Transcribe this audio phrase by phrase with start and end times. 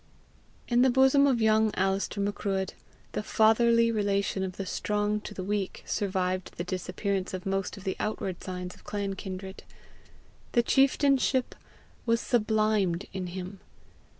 [0.67, 2.73] In the bosom of young Alister Macruadh,
[3.11, 7.83] the fatherly relation of the strong to the weak survived the disappearance of most of
[7.83, 9.61] the outward signs of clan kindred:
[10.53, 11.53] the chieftainship
[12.07, 13.59] was SUBLIMED in him.